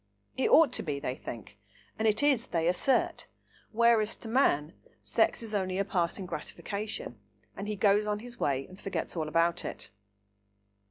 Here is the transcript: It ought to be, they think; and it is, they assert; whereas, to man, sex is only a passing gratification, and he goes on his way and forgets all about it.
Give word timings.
It 0.35 0.49
ought 0.49 0.73
to 0.73 0.81
be, 0.81 0.99
they 0.99 1.13
think; 1.13 1.59
and 1.99 2.07
it 2.07 2.23
is, 2.23 2.47
they 2.47 2.67
assert; 2.67 3.27
whereas, 3.71 4.15
to 4.15 4.27
man, 4.27 4.73
sex 4.99 5.43
is 5.43 5.53
only 5.53 5.77
a 5.77 5.85
passing 5.85 6.25
gratification, 6.25 7.19
and 7.55 7.67
he 7.67 7.75
goes 7.75 8.07
on 8.07 8.17
his 8.17 8.39
way 8.39 8.65
and 8.65 8.81
forgets 8.81 9.15
all 9.15 9.27
about 9.27 9.63
it. 9.63 9.91